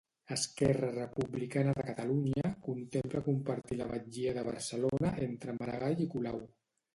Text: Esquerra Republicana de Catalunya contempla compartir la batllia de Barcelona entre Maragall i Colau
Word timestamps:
Esquerra 0.35 0.87
Republicana 0.93 1.75
de 1.79 1.83
Catalunya 1.89 2.51
contempla 2.69 3.21
compartir 3.27 3.77
la 3.83 3.89
batllia 3.93 4.35
de 4.39 4.45
Barcelona 4.49 5.13
entre 5.27 5.57
Maragall 5.61 6.03
i 6.09 6.11
Colau 6.17 6.43